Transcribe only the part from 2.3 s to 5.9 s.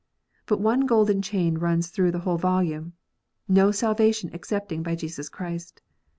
volume: no salvation excepting by Jesus Christ.